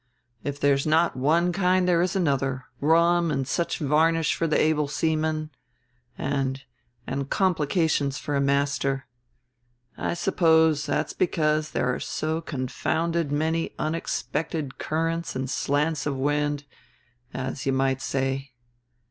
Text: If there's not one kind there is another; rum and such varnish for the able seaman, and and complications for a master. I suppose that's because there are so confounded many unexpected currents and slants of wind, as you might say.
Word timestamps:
If 0.43 0.59
there's 0.59 0.87
not 0.87 1.15
one 1.15 1.51
kind 1.53 1.87
there 1.87 2.01
is 2.01 2.15
another; 2.15 2.65
rum 2.79 3.29
and 3.29 3.47
such 3.47 3.77
varnish 3.77 4.33
for 4.33 4.47
the 4.47 4.59
able 4.59 4.87
seaman, 4.87 5.51
and 6.17 6.63
and 7.05 7.29
complications 7.29 8.17
for 8.17 8.35
a 8.35 8.41
master. 8.41 9.05
I 9.99 10.15
suppose 10.15 10.87
that's 10.87 11.13
because 11.13 11.69
there 11.69 11.93
are 11.93 11.99
so 11.99 12.41
confounded 12.41 13.31
many 13.31 13.75
unexpected 13.77 14.79
currents 14.79 15.35
and 15.35 15.47
slants 15.47 16.07
of 16.07 16.17
wind, 16.17 16.63
as 17.31 17.67
you 17.67 17.71
might 17.71 18.01
say. 18.01 18.53